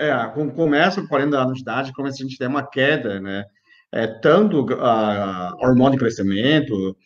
[0.00, 0.12] É,
[0.54, 3.44] começa com 40 anos de idade, começa a gente ter uma queda, né?
[3.92, 6.96] É, tanto a hormônio de crescimento,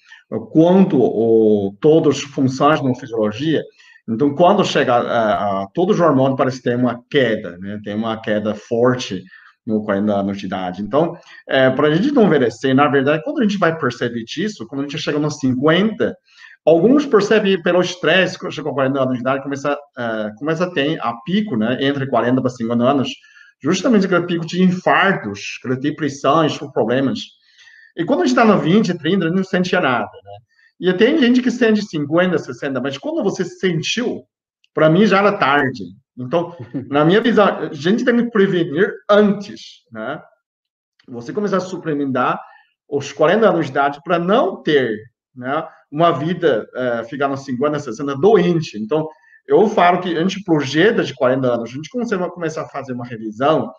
[0.52, 3.62] quanto o, todas as funções da fisiologia.
[4.08, 7.78] Então, quando chega a, a, todos os hormônios, parece ter uma queda, né?
[7.84, 9.22] Tem uma queda forte
[9.66, 10.82] no 40 anos de idade.
[10.82, 11.14] Então,
[11.46, 14.80] é, para a gente não envelhecer, na verdade, quando a gente vai perceber isso, quando
[14.80, 16.16] a gente chega nos 50,
[16.68, 20.98] alguns percebem pelo estresse, chega aos 40 anos de idade, começa, é, começa a ter
[21.00, 23.08] a pico, né, entre 40 e 50 anos,
[23.62, 27.20] justamente aquele pico de infartos, aquele depressões, problemas.
[27.96, 30.38] E quando a gente está no 20, 30, a gente não sentia nada, né?
[30.80, 34.22] E tem gente que sente 50, 60, mas quando você sentiu,
[34.72, 35.82] para mim já era tarde.
[36.16, 36.56] Então,
[36.88, 40.22] na minha visão, a gente tem que prevenir antes, né?
[41.08, 42.40] Você começar a suplementar
[42.88, 44.96] os 40 anos de idade para não ter
[45.34, 48.78] né, uma vida, é, ficar nos 50, 60 doente.
[48.78, 49.08] Então,
[49.46, 52.92] eu falo que a gente projeta de 40 anos, a gente vai começar a fazer
[52.92, 53.72] uma revisão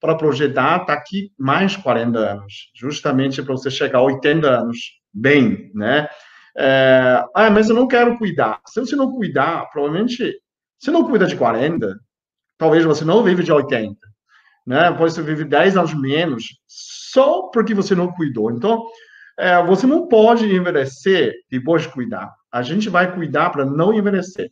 [0.00, 4.78] para projetar tá aqui mais 40 anos, justamente para você chegar a 80 anos
[5.12, 6.08] bem, né?
[6.56, 8.60] É, ah, mas eu não quero cuidar.
[8.68, 10.38] Se você não cuidar, provavelmente
[10.78, 11.98] se não cuida de 40,
[12.58, 13.96] talvez você não vive de 80,
[14.66, 14.92] né?
[14.92, 18.50] Pode você vive 10 anos menos só porque você não cuidou.
[18.50, 18.84] Então,
[19.38, 22.32] é, você não pode envelhecer depois de cuidar.
[22.50, 24.50] A gente vai cuidar para não envelhecer,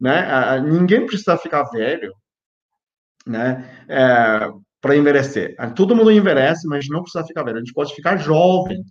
[0.00, 0.60] né?
[0.60, 2.12] ninguém precisa ficar velho,
[3.26, 3.64] né?
[3.88, 5.56] É, para envelhecer.
[5.74, 7.56] Todo mundo envelhece, mas não precisa ficar velho.
[7.56, 8.82] A gente pode ficar jovem.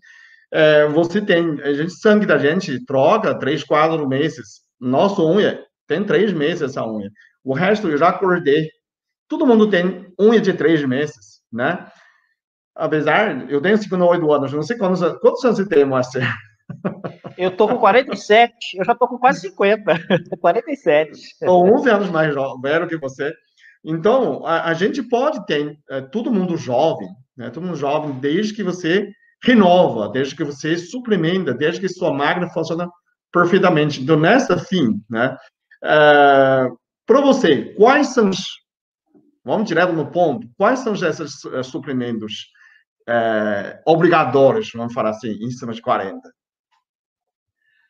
[0.51, 4.61] É, você tem, a gente, sangue da gente troca três, quatro meses.
[4.79, 7.09] Nossa unha tem três meses essa unha.
[7.43, 8.69] O resto eu já acordei.
[9.27, 11.85] Todo mundo tem unha de três meses, né?
[12.77, 16.21] Apesar, eu tenho 58 anos, não sei quantos, quantos anos você tem, Márcio?
[17.37, 19.99] Eu tô com 47, eu já tô com quase 50,
[20.39, 21.17] 47.
[21.37, 23.33] Sou 11 anos mais velho que você.
[23.83, 27.49] Então, a, a gente pode ter é, todo mundo jovem, né?
[27.49, 29.09] Todo mundo jovem, desde que você
[29.43, 32.89] renova, desde que você suplementa, desde que sua máquina funciona
[33.31, 34.01] perfeitamente.
[34.01, 35.37] Então, nessa fim, né?
[35.83, 36.67] É,
[37.05, 38.43] Para você, quais são os,
[39.45, 42.47] vamos direto no ponto, quais são esses uh, suplementos
[43.07, 46.29] é, obrigatórios, vamos falar assim, em cima de 40?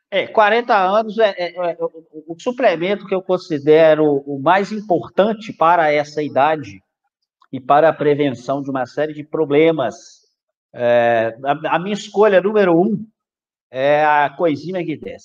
[0.09, 5.91] É, 40 anos é, é, é o, suplemento que eu considero o mais importante para
[5.91, 6.81] essa idade
[7.51, 9.95] e para a prevenção de uma série de problemas.
[10.73, 13.05] É, a, a, minha escolha número um
[13.69, 15.21] é a coenzima Q10.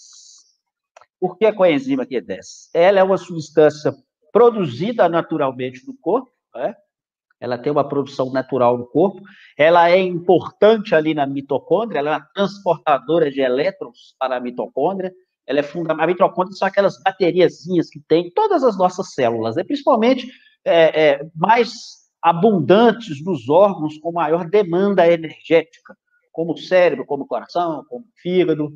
[1.20, 2.70] Por que a coenzima Q10?
[2.74, 3.92] Ela é uma substância
[4.32, 6.74] produzida naturalmente no corpo, né?
[7.42, 9.20] Ela tem uma produção natural no corpo,
[9.58, 15.12] ela é importante ali na mitocôndria, ela é uma transportadora de elétrons para a mitocôndria,
[15.44, 16.04] ela é fundamental.
[16.04, 19.64] A mitocôndria são aquelas bateriazinhas que tem todas as nossas células, né?
[19.64, 20.30] principalmente
[20.64, 21.72] é, é, mais
[22.22, 25.96] abundantes nos órgãos com maior demanda energética,
[26.30, 28.72] como o cérebro, como o coração, como o fígado.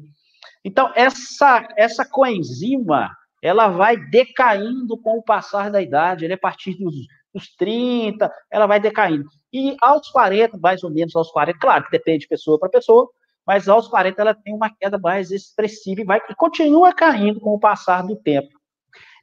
[0.64, 6.38] Então, essa, essa coenzima, ela vai decaindo com o passar da idade, ela é a
[6.38, 7.06] partir dos
[7.36, 9.28] os 30, ela vai decaindo.
[9.52, 13.08] E aos 40, mais ou menos aos 40, claro que depende de pessoa para pessoa,
[13.46, 17.50] mas aos 40 ela tem uma queda mais expressiva e, vai, e continua caindo com
[17.54, 18.48] o passar do tempo.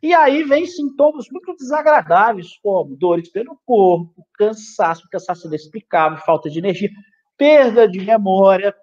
[0.02, 6.60] E aí vem sintomas muito desagradáveis, como dores pelo corpo, cansaço, cansaço inexplicável, falta de
[6.60, 6.90] energia,
[7.38, 8.76] perda de memória,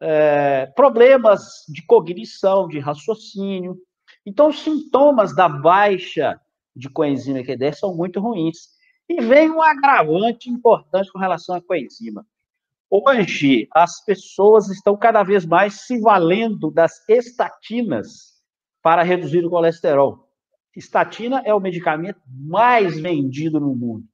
[0.00, 3.76] é, problemas de cognição, de raciocínio.
[4.26, 6.40] Então, os sintomas da baixa
[6.74, 8.73] de coenzima Q10 são muito ruins.
[9.08, 12.26] E vem um agravante importante com relação à coenzima.
[12.90, 18.34] Hoje, as pessoas estão cada vez mais se valendo das estatinas
[18.82, 20.28] para reduzir o colesterol.
[20.76, 24.04] Estatina é o medicamento mais vendido no mundo.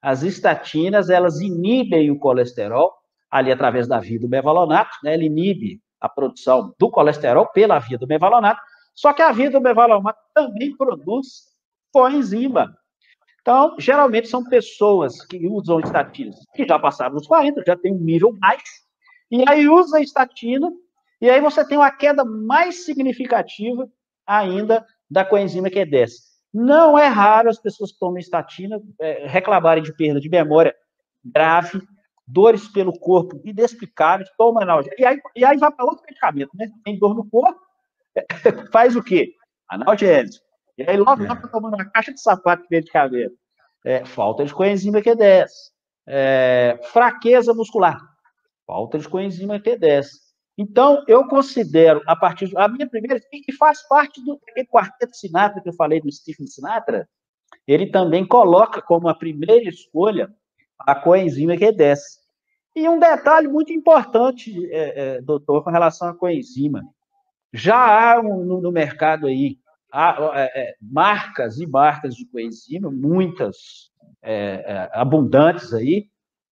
[0.00, 2.92] As estatinas, elas inibem o colesterol,
[3.30, 5.14] ali através da via do mevalonato, né?
[5.14, 8.60] Ele inibe a produção do colesterol pela via do mevalonato,
[8.94, 11.48] só que a via do mevalonato também produz
[11.92, 12.76] coenzima,
[13.48, 17.98] então, geralmente são pessoas que usam estatinas que já passaram dos 40, já tem um
[17.98, 18.62] nível baixo,
[19.30, 20.70] e aí usa a estatina,
[21.18, 23.88] e aí você tem uma queda mais significativa
[24.26, 26.10] ainda da coenzima Q10.
[26.52, 30.74] Não é raro as pessoas que tomam estatina é, reclamarem de perda de memória
[31.24, 31.80] grave,
[32.26, 36.68] dores pelo corpo inexplicáveis, toma analgésico, e aí, e aí vai para outro medicamento, né?
[36.84, 37.58] Tem dor no corpo,
[38.70, 39.32] faz o quê?
[39.70, 40.47] Analgésico.
[40.78, 41.26] E aí logo é.
[41.26, 43.34] tá tomando uma caixa de sapato de medicamento.
[43.84, 45.48] É, falta de coenzima Q10.
[46.06, 48.00] É, fraqueza muscular.
[48.66, 50.06] Falta de coenzima Q10.
[50.56, 52.50] Então, eu considero, a partir.
[52.56, 54.40] A minha primeira, que faz parte do
[54.70, 57.08] quarteto Sinatra que eu falei do Stephen Sinatra,
[57.66, 60.28] ele também coloca como a primeira escolha
[60.78, 61.98] a coenzima Q10.
[62.74, 66.82] E um detalhe muito importante, é, é, doutor, com relação à coenzima.
[67.52, 69.58] Já há um, no, no, mercado aí
[69.92, 73.90] há, é, é marcas e marcas de coenzima, muitas
[74.22, 76.08] é, é, abundantes aí,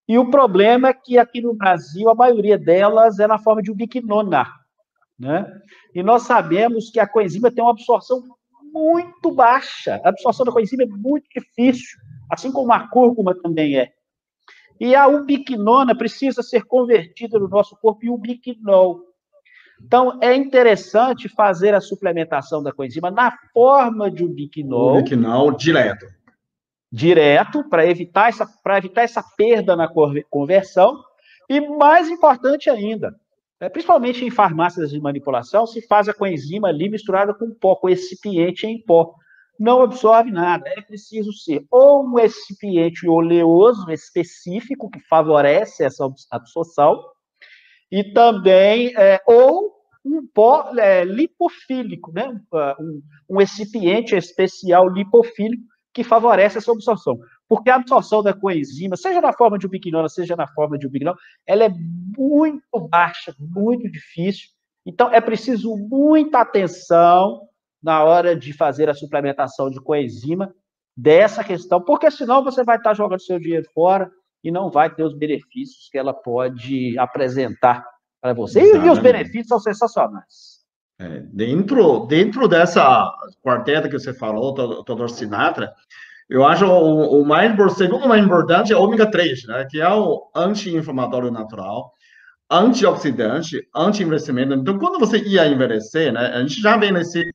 [0.08, 3.72] e o problema é que aqui no Brasil a maioria delas é na forma de
[3.72, 4.46] ubiquinona,
[5.18, 5.46] né?
[5.94, 8.22] E nós sabemos que a coenzima tem uma absorção
[8.72, 10.00] muito baixa.
[10.04, 11.98] A absorção da coenzima é muito difícil,
[12.30, 13.92] assim como a cúrcuma também é.
[14.78, 19.00] E a ubiquinona precisa ser convertida no nosso corpo em ubiquinol.
[19.82, 24.98] Então, é interessante fazer a suplementação da coenzima na forma de ubiquinol.
[24.98, 26.06] Ubiquinol direto.
[26.90, 28.46] Direto, para evitar, essa,
[28.78, 29.88] evitar essa perda na
[30.30, 30.98] conversão.
[31.48, 33.14] E mais importante ainda,
[33.60, 37.88] é, principalmente em farmácias de manipulação, se faz a coenzima ali misturada com pó, com
[37.88, 39.14] excipiente em pó.
[39.58, 40.68] Não absorve nada.
[40.68, 47.02] É preciso ser ou um excipiente oleoso específico que favorece essa absorção,
[47.90, 52.40] e também é, ou um pó é, lipofílico, né?
[52.78, 57.18] Um, um excipiente especial lipofílico que favorece essa absorção.
[57.48, 61.16] Porque a absorção da coenzima, seja na forma de ubiquinona, seja na forma de ubiquinol,
[61.46, 64.48] ela é muito baixa, muito difícil.
[64.84, 67.40] Então, é preciso muita atenção
[67.82, 70.54] na hora de fazer a suplementação de coenzima
[70.96, 74.10] dessa questão, porque senão você vai estar jogando seu dinheiro fora
[74.46, 77.84] e não vai ter os benefícios que ela pode apresentar
[78.20, 78.60] para você.
[78.60, 80.64] E, e, os benefícios são sensacionais.
[81.00, 83.12] É, dentro, dentro dessa
[83.42, 84.54] quarteta que você falou,
[84.84, 85.74] Todor Sinatra,
[86.30, 89.92] eu acho o, o mais, segundo mais importante é o ômega 3, né, que é
[89.92, 91.92] o anti-inflamatório natural,
[92.48, 94.54] antioxidante, anti-envelhecimento.
[94.54, 97.34] Então, quando você ia envelhecer, né, a gente já vê nesse,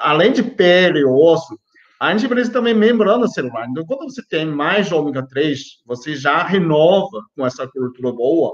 [0.00, 1.58] além de pele, osso,
[2.00, 3.66] a gente precisa também membrana celular.
[3.68, 8.52] Então, quando você tem mais ômega 3, você já renova com essa cultura boa,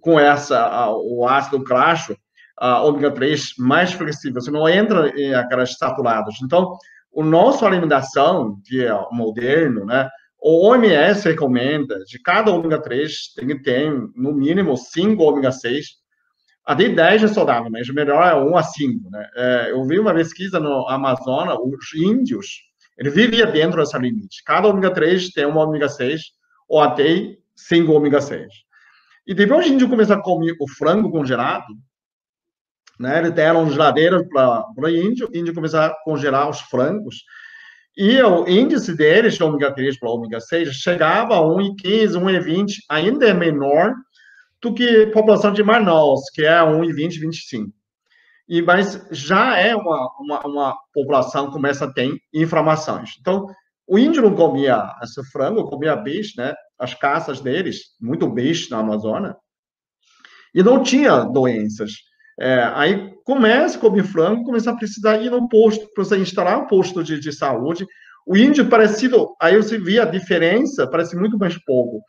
[0.00, 2.16] com essa, o ácido graxo,
[2.56, 6.36] a ômega 3 mais flexível, você não entra em aquelas saturadas.
[6.42, 6.76] Então,
[7.12, 10.08] o nossa alimentação, que é moderno, né?
[10.38, 15.86] O OMS recomenda, de cada ômega 3, tem que ter, no mínimo, 5 ômega 6.
[16.64, 19.28] Até 10 é saudável, mas melhor é 1 a 5, né?
[19.34, 22.65] É, eu vi uma pesquisa no Amazonas, os índios,
[22.98, 24.42] ele vivia dentro dessa limite.
[24.44, 26.20] Cada ômega 3 tem um ômega 6,
[26.68, 28.46] ou até 5 ômega 6.
[29.26, 31.66] E depois o índio começou a comer o frango congelado,
[32.98, 33.18] né?
[33.18, 37.24] Eles deram geladeiras para o índio, o índio começou a congelar os frangos,
[37.96, 43.26] e o índice deles, de ômega 3 para ômega 6, chegava a 1,15, 1,20, ainda
[43.26, 43.94] é menor
[44.60, 47.72] do que a população de Manaus, que é 1,20, 25.
[48.48, 53.16] E, mas já é uma, uma, uma população que começa a ter inflamações.
[53.20, 53.46] Então,
[53.86, 56.54] o índio não comia esse frango, comia bicho, né?
[56.78, 59.36] As caças deles, muito bicho na Amazônia,
[60.54, 61.92] e não tinha doenças.
[62.38, 66.58] É, aí começa a comer frango, começa a precisar ir no posto, para você instalar
[66.58, 67.86] um posto de, de saúde.
[68.26, 72.02] O índio parecido, aí você via a diferença, parece muito mais pouco.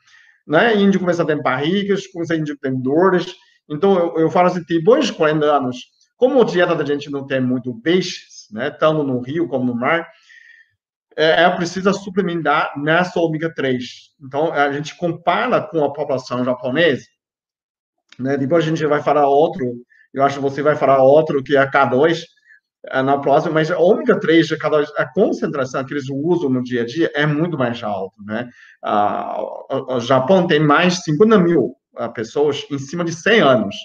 [0.48, 0.74] Né?
[0.74, 3.36] O índio começa a ter barrigas, começa a ter dores.
[3.70, 5.78] Então, eu, eu falo assim, depois de 40 anos,
[6.18, 9.76] como a dieta da gente não tem muito peixes, né, tanto no rio como no
[9.76, 10.08] mar,
[11.16, 13.84] é, é preciso suplementar nessa ômega 3.
[14.22, 17.06] Então, a gente compara com a população japonesa,
[18.20, 21.56] né, depois a gente vai falar outro eu acho que você vai falar outro que
[21.56, 22.24] é K2
[22.88, 26.82] é, na próxima, mas ômega 3 de K2, a concentração que eles usam no dia
[26.82, 28.50] a dia é muito mais alta, né?
[28.84, 29.38] Ah,
[29.90, 33.76] o Japão tem mais de 50 mil ah, pessoas em cima de 100 anos.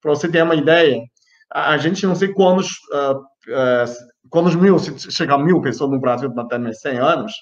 [0.00, 1.00] Para você ter uma ideia,
[1.52, 6.32] a gente não sei quantos, uh, uh, quantos mil, se chegar mil pessoas no Brasil
[6.38, 7.32] até mais 100 anos,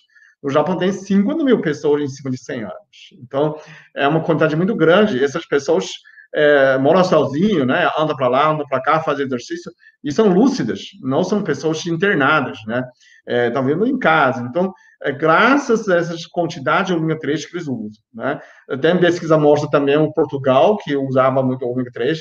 [0.43, 2.75] o Japão tem 50 mil pessoas em cima de 100 anos.
[3.21, 3.59] Então,
[3.95, 5.23] é uma quantidade muito grande.
[5.23, 5.91] Essas pessoas
[6.35, 7.89] é, mora sozinho, né?
[7.99, 9.73] Anda para lá, anda para cá, faz exercício
[10.05, 12.85] e são lúcidas, não são pessoas internadas, né?
[13.27, 14.43] Estão é, vendo em casa.
[14.43, 14.73] Então,
[15.03, 18.41] é, graças a essas quantidades de ômega 3 que eles usam, né?
[18.81, 22.21] Tem pesquisa mostra também o Portugal que usava muito ômega 3,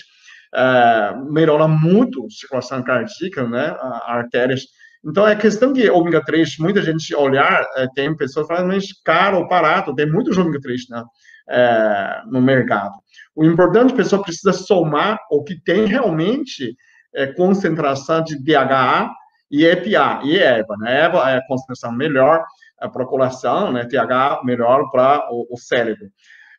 [0.54, 3.76] é, melhora muito circulação cardíaca, né?
[4.06, 4.62] artérias.
[5.06, 9.38] Então, é questão de ômega 3, muita gente olhar, é, tem pessoas falando, mas caro
[9.38, 11.04] ou barato, tem muitos ômega 3 né?
[11.50, 12.94] É, no mercado.
[13.34, 16.76] O importante, a pessoa precisa somar o que tem realmente
[17.16, 19.10] é, concentração de DHA
[19.50, 21.06] e EPA, e EVA, né?
[21.06, 22.44] EVA é a concentração melhor
[22.82, 23.86] é para a coração, né?
[23.86, 26.10] TH melhor para o, o, cérebro.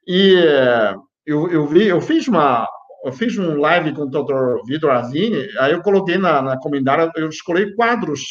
[0.06, 0.34] E
[1.26, 2.66] eu, eu, vi, eu fiz uma,
[3.04, 4.66] eu fiz um live com o Dr.
[4.66, 6.58] Vitor Azini, aí eu coloquei na, na
[7.16, 8.22] eu escolhi quadros,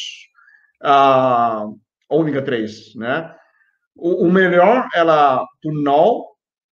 [0.82, 1.66] ah,
[2.08, 3.34] ômega 3, né?
[3.96, 6.28] O, o melhor era do NOL,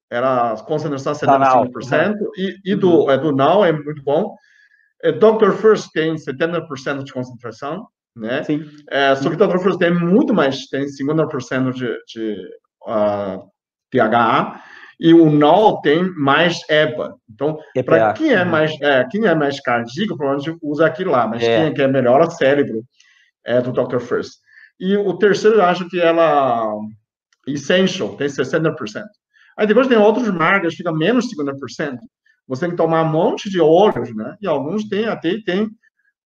[0.09, 3.11] era concentração 75%, e, e do, uhum.
[3.11, 4.35] é, do NOL é muito bom.
[5.03, 5.51] É, Dr.
[5.51, 8.43] First tem 70% de concentração, né?
[8.43, 8.65] Sim.
[8.89, 9.59] É, só que Dr.
[9.59, 12.49] First tem muito mais, tem 50% de, de
[12.87, 13.47] uh,
[13.93, 14.61] DHA,
[15.01, 17.15] e o NOL tem mais EPA.
[17.27, 18.49] Então, para quem é uhum.
[18.49, 21.71] mais é, quem é mais cardíaco, provavelmente usa aquilo lá, mas é.
[21.71, 22.83] quem é, melhor é cérebro
[23.43, 23.99] é do Dr.
[23.99, 24.33] First.
[24.79, 26.71] E o terceiro, eu acho que ela
[27.47, 28.75] Essential tem 60%.
[29.57, 31.97] Aí depois tem outros marcas, fica menos 50%.
[32.47, 34.35] Você tem que tomar um monte de óleos, né?
[34.39, 35.67] E alguns têm até tem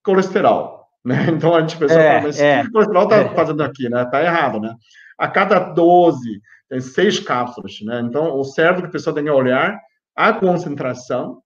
[0.03, 1.27] colesterol, né?
[1.29, 3.35] Então a gente pensa, é, mas é, o colesterol está é.
[3.35, 4.03] fazendo aqui, né?
[4.03, 4.75] Está errado, né?
[5.17, 8.01] A cada 12 tem seis cápsulas, né?
[8.01, 9.79] Então, o certo que a pessoa tem que olhar
[10.15, 11.41] a concentração,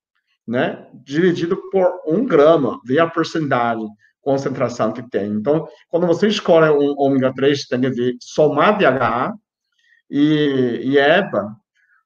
[0.48, 0.88] né?
[0.94, 3.88] Dividido por um grama, ver a porcentagem
[4.22, 5.32] concentração que tem.
[5.32, 9.34] Então, quando você escolhe um ômega 3, tem que ver somar DHA
[10.10, 11.56] e, e EPA,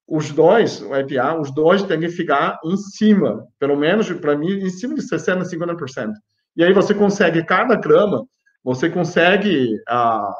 [0.07, 4.51] os dois, o EPA, os dois têm que ficar em cima, pelo menos para mim,
[4.51, 6.11] em cima de 60%, 50%.
[6.55, 8.25] E aí você consegue, cada grama,
[8.63, 10.33] você consegue ah,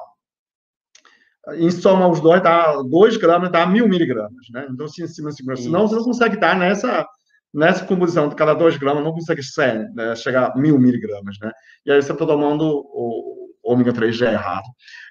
[1.52, 4.68] em soma os dois, dá 2 gramas, dá mil miligramas, né?
[4.70, 7.06] Então, se em cima 50, senão você não consegue dar nessa,
[7.54, 11.52] nessa composição de cada 2 gramas, não consegue ser, né, chegar a mil miligramas, né?
[11.86, 14.66] E aí você está tomando o, ômega 3 já errado.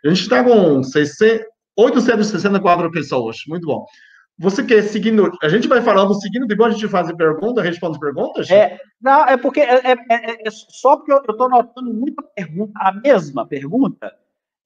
[0.05, 1.47] A gente está com 600,
[1.77, 3.85] 864 pessoas, muito bom.
[4.39, 5.31] Você quer seguindo?
[5.43, 8.51] A gente vai falando seguindo, depois a gente faz pergunta, responde perguntas?
[8.51, 12.73] É, não, é porque é, é, é, é só porque eu estou notando muita pergunta,
[12.77, 14.13] a mesma pergunta,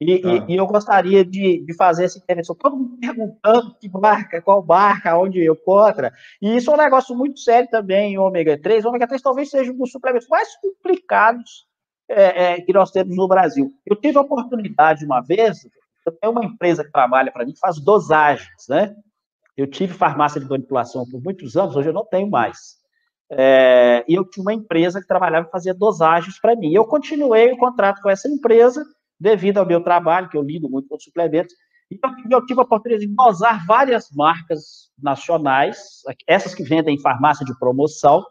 [0.01, 0.29] e, tá.
[0.29, 2.55] e, e, eu gostaria de, de fazer essa intervenção.
[2.55, 6.13] Todo mundo perguntando que barca, qual barca, onde eu contra.
[6.41, 8.85] E isso é um negócio muito sério também, ômega 3.
[8.85, 11.67] O ômega 3 talvez seja um dos suplementos mais complicados
[12.09, 13.73] é, é, que nós temos no Brasil.
[13.87, 15.67] Eu tive a oportunidade uma vez,
[16.05, 18.95] eu tenho uma empresa que trabalha para mim, que faz dosagens, né?
[19.57, 22.77] Eu tive farmácia de manipulação por muitos anos, hoje eu não tenho mais.
[23.31, 26.73] É, e eu tinha uma empresa que trabalhava e fazia dosagens para mim.
[26.73, 28.85] Eu continuei o contrato com essa empresa
[29.19, 31.55] devido ao meu trabalho, que eu lido muito com suplementos.
[31.91, 37.45] Então, eu tive a oportunidade de dosar várias marcas nacionais, essas que vendem em farmácia
[37.47, 38.25] de promoção,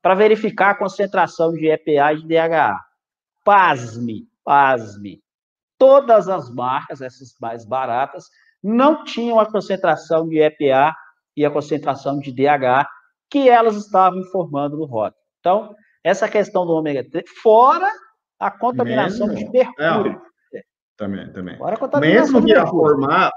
[0.00, 2.76] para verificar a concentração de EPA e de DHA.
[3.44, 5.22] Pasme, pasme.
[5.78, 8.26] Todas as marcas, essas mais baratas,
[8.62, 10.94] não tinham a concentração de EPA
[11.36, 12.86] e a concentração de DHA
[13.30, 15.22] que elas estavam informando no rótulo.
[15.40, 15.74] Então,
[16.04, 17.88] essa questão do ômega 3, fora
[18.42, 19.52] a contaminação mesmo?
[19.52, 20.20] de mercúrio.
[20.52, 20.60] É,
[20.96, 21.56] também, também.
[22.00, 22.52] mesmo que